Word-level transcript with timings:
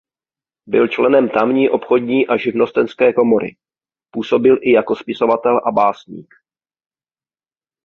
Byl 0.67 0.87
členem 0.87 1.29
tamní 1.29 1.69
obchodní 1.69 2.27
a 2.27 2.37
živnostenské 2.37 3.13
komory. 3.13 3.55
Působil 4.11 4.57
i 4.61 4.71
jako 4.71 4.95
spisovatel 4.95 5.57
a 5.65 5.71
básník. 5.71 6.33